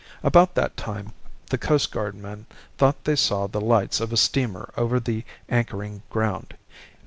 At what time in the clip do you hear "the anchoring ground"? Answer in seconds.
4.99-6.55